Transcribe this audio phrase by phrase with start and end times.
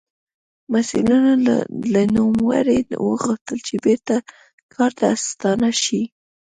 [0.71, 1.33] مسوولینو
[1.93, 4.15] له نوموړي وغوښتل چې بېرته
[4.73, 6.01] کار ته ستانه شي.